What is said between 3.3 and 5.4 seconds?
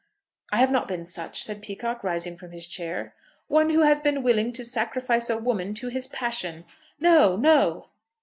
"One who has been willing to sacrifice a